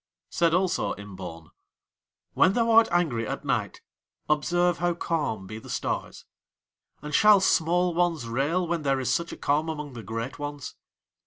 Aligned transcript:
Said 0.31 0.55
also 0.55 0.93
Imbaun: 0.95 1.51
"When 2.33 2.53
thou 2.53 2.71
art 2.71 2.87
angry 2.91 3.27
at 3.27 3.45
night 3.45 3.81
observe 4.27 4.79
how 4.79 4.95
calm 4.95 5.45
be 5.45 5.59
the 5.59 5.69
stars; 5.69 6.25
and 7.03 7.13
shall 7.13 7.39
small 7.39 7.93
ones 7.93 8.27
rail 8.27 8.67
when 8.67 8.81
there 8.81 8.99
is 8.99 9.13
such 9.13 9.31
a 9.31 9.37
calm 9.37 9.69
among 9.69 9.93
the 9.93 10.01
great 10.01 10.39
ones? 10.39 10.73